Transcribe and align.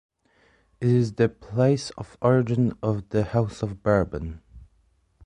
It 0.79 0.87
is 0.87 1.13
the 1.13 1.29
place 1.29 1.91
of 1.91 2.17
origin 2.23 2.73
of 2.81 3.07
the 3.09 3.23
House 3.23 3.61
of 3.61 3.83
Bourbon. 3.83 4.41